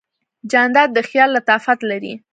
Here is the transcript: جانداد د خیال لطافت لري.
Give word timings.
جانداد 0.51 0.89
د 0.93 0.97
خیال 1.09 1.29
لطافت 1.37 1.79
لري. 1.89 2.13